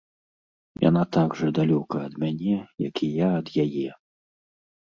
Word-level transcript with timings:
Яна 0.83 1.03
так 1.17 1.35
жа 1.41 1.49
далёка 1.59 1.97
ад 2.07 2.13
мяне, 2.23 2.57
як 2.89 2.95
і 3.09 3.11
я 3.25 3.29
ад 3.41 3.47
яе. 3.67 3.87